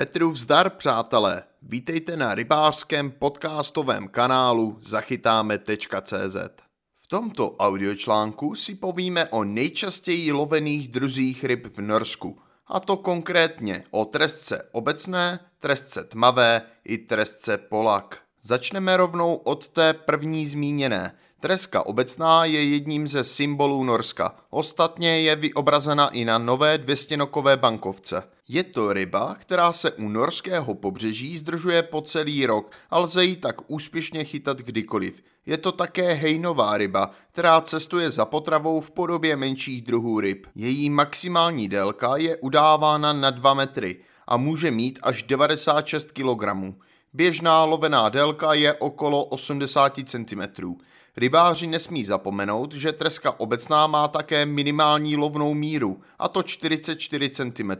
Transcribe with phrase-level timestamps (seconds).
[0.00, 1.42] Petru vzdar, přátelé.
[1.62, 6.36] Vítejte na rybářském podcastovém kanálu zachytáme.cz.
[6.98, 13.84] V tomto audiočlánku si povíme o nejčastěji lovených druzích ryb v Norsku, a to konkrétně
[13.90, 18.22] o trestce obecné, trestce tmavé i trestce polak.
[18.42, 24.34] Začneme rovnou od té první zmíněné– Treska obecná je jedním ze symbolů Norska.
[24.50, 28.22] Ostatně je vyobrazena i na nové dvěstěnokové bankovce.
[28.52, 33.36] Je to ryba, která se u norského pobřeží zdržuje po celý rok a lze ji
[33.36, 35.22] tak úspěšně chytat kdykoliv.
[35.46, 40.46] Je to také hejnová ryba, která cestuje za potravou v podobě menších druhů ryb.
[40.54, 43.96] Její maximální délka je udávána na 2 metry
[44.26, 46.74] a může mít až 96 kg.
[47.12, 50.42] Běžná lovená délka je okolo 80 cm.
[51.20, 57.70] Rybáři nesmí zapomenout, že treska obecná má také minimální lovnou míru, a to 44 cm.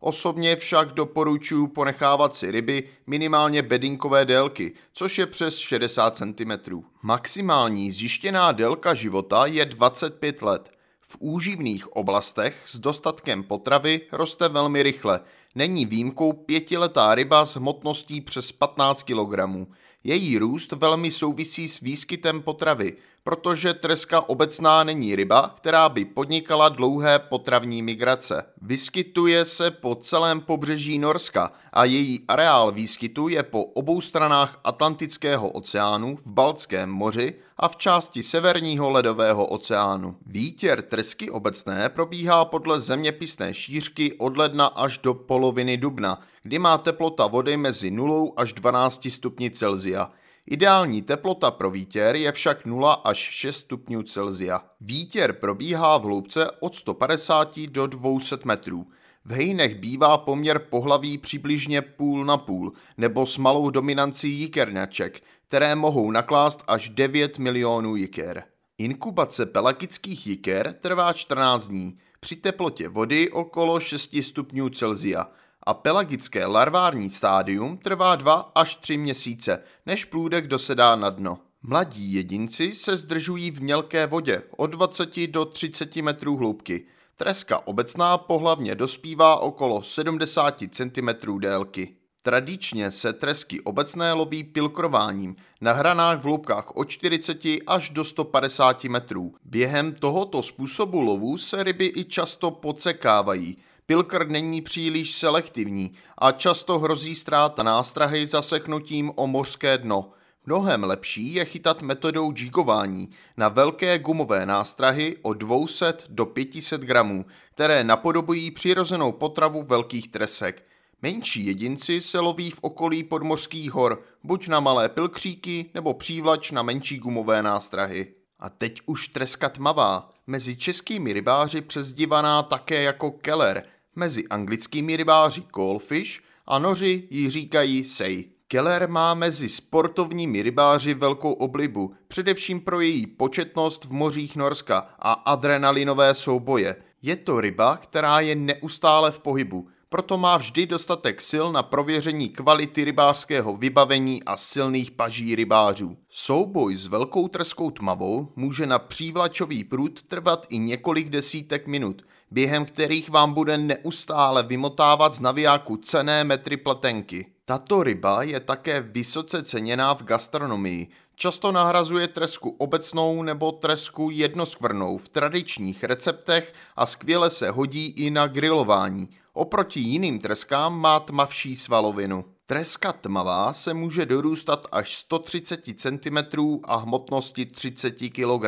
[0.00, 6.82] Osobně však doporučuji ponechávat si ryby minimálně bedinkové délky, což je přes 60 cm.
[7.02, 10.70] Maximální zjištěná délka života je 25 let.
[11.00, 15.20] V úživných oblastech s dostatkem potravy roste velmi rychle.
[15.54, 19.68] Není výjimkou pětiletá ryba s hmotností přes 15 kg.
[20.04, 26.68] Její růst velmi souvisí s výskytem potravy, protože treska obecná není ryba, která by podnikala
[26.68, 28.44] dlouhé potravní migrace.
[28.62, 35.48] Vyskytuje se po celém pobřeží Norska a její areál výskytu je po obou stranách Atlantického
[35.48, 40.16] oceánu, v Baltském moři a v části Severního ledového oceánu.
[40.26, 46.78] Výtěr tresky obecné probíhá podle zeměpisné šířky od ledna až do poloviny dubna, kdy má
[46.78, 50.10] teplota vody mezi 0 až 12 stupni Celzia.
[50.46, 54.60] Ideální teplota pro výtěr je však 0 až 6 stupňů Celzia.
[54.80, 58.86] Výtěr probíhá v hloubce od 150 do 200 metrů.
[59.24, 65.74] V hejnech bývá poměr pohlaví přibližně půl na půl, nebo s malou dominancí jikerňaček, které
[65.74, 68.44] mohou naklást až 9 milionů jiker.
[68.78, 75.26] Inkubace pelagických jiker trvá 14 dní, při teplotě vody okolo 6 stupňů Celzia
[75.62, 81.38] a pelagické larvární stádium trvá 2 až 3 měsíce, než plůdek dosedá na dno.
[81.62, 86.84] Mladí jedinci se zdržují v mělké vodě od 20 do 30 metrů hloubky.
[87.16, 91.96] Treska obecná pohlavně dospívá okolo 70 cm délky.
[92.22, 98.84] Tradičně se tresky obecné loví pilkrováním na hranách v hloubkách od 40 až do 150
[98.84, 99.34] metrů.
[99.44, 103.56] Během tohoto způsobu lovu se ryby i často podsekávají.
[103.92, 110.10] Pilkr není příliš selektivní a často hrozí ztráta nástrahy zaseknutím o mořské dno.
[110.46, 117.24] Mnohem lepší je chytat metodou džigování na velké gumové nástrahy od 200 do 500 gramů,
[117.54, 120.66] které napodobují přirozenou potravu velkých tresek.
[121.02, 126.62] Menší jedinci se loví v okolí podmořských hor, buď na malé pilkříky nebo přívlač na
[126.62, 128.14] menší gumové nástrahy.
[128.38, 133.64] A teď už treska tmavá, mezi českými rybáři přezdívaná také jako keller,
[133.96, 138.24] mezi anglickými rybáři callfish a noři ji říkají say.
[138.48, 145.12] Keller má mezi sportovními rybáři velkou oblibu, především pro její početnost v mořích Norska a
[145.12, 146.76] adrenalinové souboje.
[147.02, 152.28] Je to ryba, která je neustále v pohybu, proto má vždy dostatek sil na prověření
[152.28, 155.96] kvality rybářského vybavení a silných paží rybářů.
[156.10, 162.02] Souboj s velkou trskou tmavou může na přívlačový prut trvat i několik desítek minut,
[162.32, 167.26] během kterých vám bude neustále vymotávat z navijáku cené metry pletenky.
[167.44, 170.88] Tato ryba je také vysoce ceněná v gastronomii.
[171.16, 178.10] Často nahrazuje tresku obecnou nebo tresku jednoskvrnou v tradičních receptech a skvěle se hodí i
[178.10, 179.08] na grilování.
[179.32, 182.24] Oproti jiným treskám má tmavší svalovinu.
[182.46, 186.18] Treska tmavá se může dorůstat až 130 cm
[186.64, 188.46] a hmotnosti 30 kg.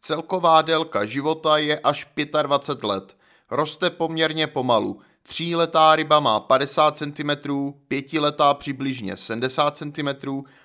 [0.00, 2.08] Celková délka života je až
[2.42, 3.16] 25 let.
[3.50, 5.00] Roste poměrně pomalu.
[5.22, 7.30] Tříletá ryba má 50 cm,
[7.88, 10.08] pětiletá přibližně 70 cm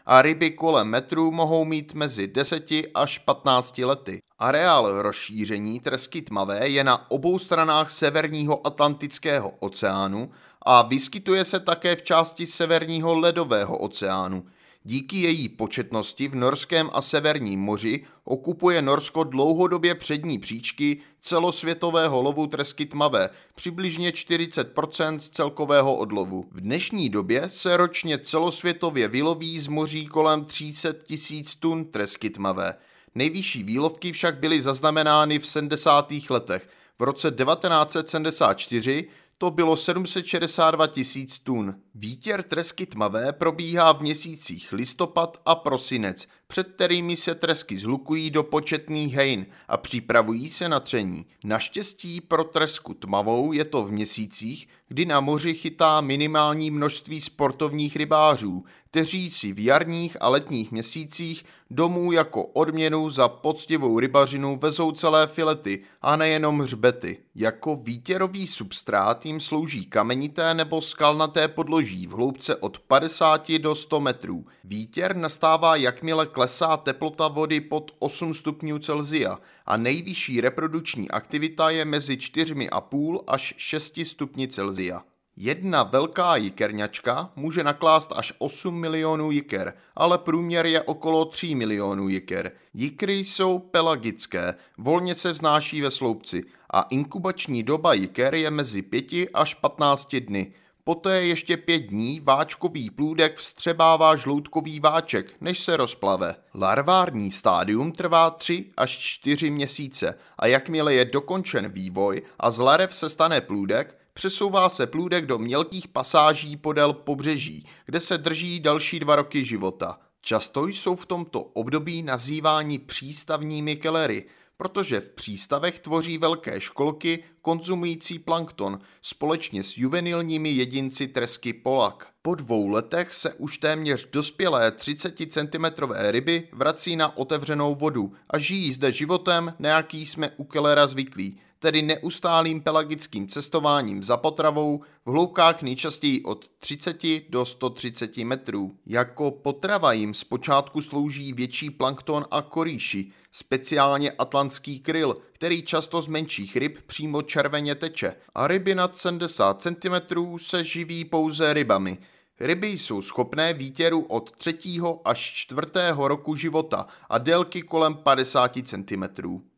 [0.05, 4.19] a ryby kolem metru mohou mít mezi 10 až 15 lety.
[4.39, 10.31] Areál rozšíření tresky tmavé je na obou stranách severního Atlantického oceánu
[10.61, 14.45] a vyskytuje se také v části severního ledového oceánu.
[14.83, 22.47] Díky její početnosti v Norském a Severním moři okupuje Norsko dlouhodobě přední příčky celosvětového lovu
[22.47, 26.45] tresky tmavé, přibližně 40% z celkového odlovu.
[26.51, 32.75] V dnešní době se ročně celosvětově vyloví z moří kolem 300 tisíc tun tresky tmavé.
[33.15, 36.13] Nejvyšší výlovky však byly zaznamenány v 70.
[36.29, 36.69] letech.
[36.99, 39.07] V roce 1974
[39.41, 41.75] to bylo 762 tisíc tun.
[41.95, 48.43] Vítěr tresky tmavé probíhá v měsících listopad a prosinec, před kterými se tresky zhlukují do
[48.43, 51.25] početných hejn a připravují se na tření.
[51.43, 57.95] Naštěstí pro tresku tmavou je to v měsících, kdy na moři chytá minimální množství sportovních
[57.95, 64.91] rybářů, kteří si v jarních a letních měsících domů jako odměnu za poctivou rybařinu vezou
[64.91, 67.17] celé filety a nejenom hřbety.
[67.35, 73.99] Jako výtěrový substrát jim slouží kamenité nebo skalnaté podloží v hloubce od 50 do 100
[73.99, 74.45] metrů.
[74.63, 81.85] Výtěr nastává jakmile klesá teplota vody pod 8 stupňů Celzia a nejvyšší reprodukční aktivita je
[81.85, 85.03] mezi 4,5 až 6 stupni Celzia.
[85.35, 92.09] Jedna velká jikerňačka může naklást až 8 milionů jiker, ale průměr je okolo 3 milionů
[92.09, 92.51] jiker.
[92.73, 99.05] Jikry jsou pelagické, volně se vznáší ve sloupci a inkubační doba jiker je mezi 5
[99.33, 100.53] až 15 dny.
[100.83, 106.35] Poté ještě pět dní váčkový plůdek vstřebává žloutkový váček, než se rozplave.
[106.53, 112.95] Larvární stádium trvá 3 až 4 měsíce a jakmile je dokončen vývoj a z larev
[112.95, 118.99] se stane plůdek, přesouvá se plůdek do mělkých pasáží podél pobřeží, kde se drží další
[118.99, 119.99] dva roky života.
[120.21, 124.25] Často jsou v tomto období nazýváni přístavními kelery,
[124.61, 132.07] protože v přístavech tvoří velké školky konzumující plankton společně s juvenilními jedinci tresky polak.
[132.21, 138.37] Po dvou letech se už téměř dospělé 30 cm ryby vrací na otevřenou vodu a
[138.37, 144.81] žijí zde životem, na jaký jsme u kelera zvyklí, tedy neustálým pelagickým cestováním za potravou
[145.05, 148.75] v hloubkách nejčastěji od 30 do 130 metrů.
[148.85, 156.07] Jako potrava jim zpočátku slouží větší plankton a korýši, speciálně atlantský kryl, který často z
[156.07, 161.97] menších ryb přímo červeně teče a ryby nad 70 cm se živí pouze rybami.
[162.39, 164.57] Ryby jsou schopné výtěru od 3.
[165.05, 165.61] až 4.
[165.95, 169.03] roku života a délky kolem 50 cm.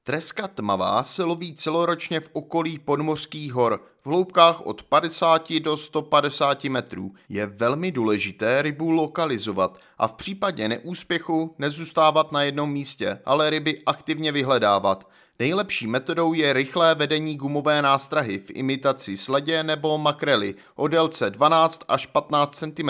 [0.06, 6.64] Treska tmavá se loví celoročně v okolí podmořských hor v hloubkách od 50 do 150
[6.64, 7.14] metrů.
[7.30, 13.82] Je velmi důležité rybu lokalizovat a v případě neúspěchu nezůstávat na jednom místě, ale ryby
[13.86, 15.10] aktivně vyhledávat.
[15.44, 21.82] Nejlepší metodou je rychlé vedení gumové nástrahy v imitaci sledě nebo makrely o délce 12
[21.88, 22.90] až 15 cm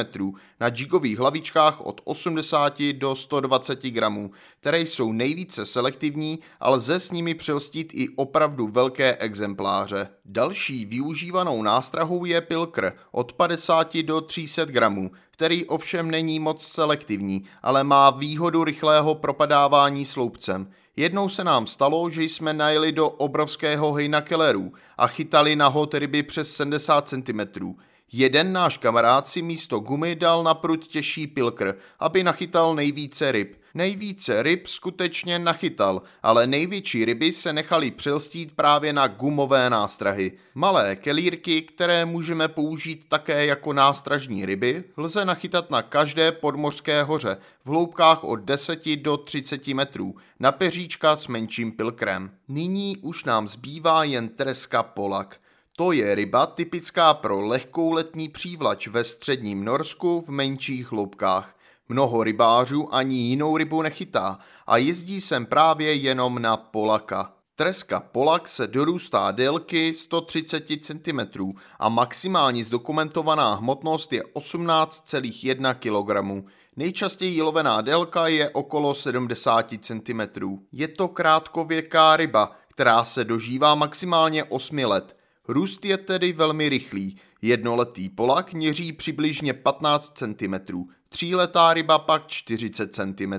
[0.59, 7.11] na jigových hlavičkách od 80 do 120 gramů, které jsou nejvíce selektivní, ale lze s
[7.11, 10.07] nimi přelstit i opravdu velké exempláře.
[10.25, 17.43] Další využívanou nástrahou je pilkr od 50 do 300 gramů, který ovšem není moc selektivní,
[17.63, 20.67] ale má výhodu rychlého propadávání sloupcem.
[20.95, 25.93] Jednou se nám stalo, že jsme najeli do obrovského hejna kellerů a chytali na hot
[25.93, 27.75] ryby přes 70 cm.
[28.11, 33.62] Jeden náš kamarád si místo gumy dal na prut těžší pilkr, aby nachytal nejvíce ryb.
[33.75, 40.31] Nejvíce ryb skutečně nachytal, ale největší ryby se nechaly přelstít právě na gumové nástrahy.
[40.55, 47.37] Malé kelírky, které můžeme použít také jako nástražní ryby, lze nachytat na každé podmořské hoře
[47.65, 52.31] v hloubkách od 10 do 30 metrů na peříčka s menším pilkrem.
[52.47, 55.39] Nyní už nám zbývá jen treska polak.
[55.77, 61.55] To je ryba typická pro lehkou letní přívlač ve středním Norsku v menších hloubkách.
[61.89, 67.33] Mnoho rybářů ani jinou rybu nechytá a jezdí sem právě jenom na polaka.
[67.55, 71.19] Treska polak se dorůstá délky 130 cm
[71.79, 76.47] a maximální zdokumentovaná hmotnost je 18,1 kg.
[76.75, 80.21] Nejčastěji lovená délka je okolo 70 cm.
[80.71, 85.17] Je to krátkověká ryba, která se dožívá maximálně 8 let.
[85.47, 87.19] Růst je tedy velmi rychlý.
[87.41, 90.55] Jednoletý polak měří přibližně 15 cm,
[91.13, 93.33] tříletá ryba pak 40 cm.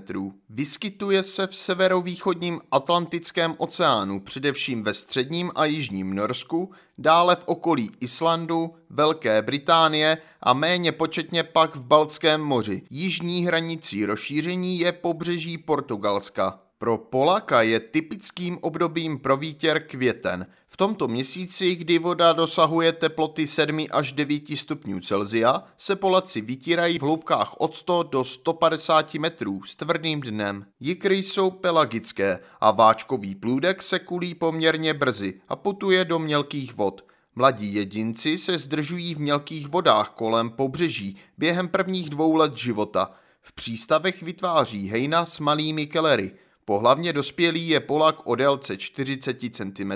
[0.48, 7.90] Vyskytuje se v severovýchodním Atlantickém oceánu, především ve středním a jižním Norsku, dále v okolí
[8.00, 12.82] Islandu, Velké Británie a méně početně pak v Baltském moři.
[12.90, 16.60] Jižní hranicí rozšíření je pobřeží Portugalska.
[16.78, 20.46] Pro Polaka je typickým obdobím pro výtěr květen.
[20.74, 26.98] V tomto měsíci, kdy voda dosahuje teploty 7 až 9 stupňů Celzia, se Polaci vytírají
[26.98, 30.66] v hloubkách od 100 do 150 metrů s tvrdým dnem.
[30.80, 37.04] Jikry jsou pelagické a váčkový plůdek se kulí poměrně brzy a putuje do mělkých vod.
[37.34, 43.12] Mladí jedinci se zdržují v mělkých vodách kolem pobřeží během prvních dvou let života.
[43.42, 46.32] V přístavech vytváří hejna s malými kelery–
[46.64, 49.92] Pohlavně dospělý je polak o délce 40 cm.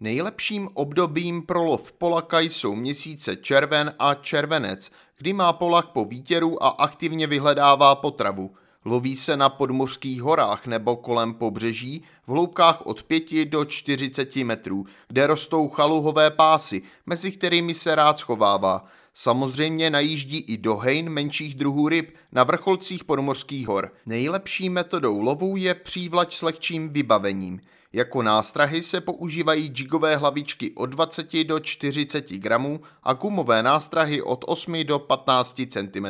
[0.00, 6.62] Nejlepším obdobím pro lov polaka jsou měsíce červen a červenec, kdy má polak po výtěru
[6.62, 8.54] a aktivně vyhledává potravu.
[8.86, 14.86] Loví se na podmořských horách nebo kolem pobřeží v hloubkách od 5 do 40 metrů,
[15.08, 18.84] kde rostou chaluhové pásy, mezi kterými se rád schovává.
[19.14, 23.92] Samozřejmě najíždí i do hejn menších druhů ryb na vrcholcích podmořských hor.
[24.06, 27.60] Nejlepší metodou lovu je přívlač s lehčím vybavením.
[27.94, 34.44] Jako nástrahy se používají jigové hlavičky od 20 do 40 gramů a gumové nástrahy od
[34.46, 36.06] 8 do 15 cm.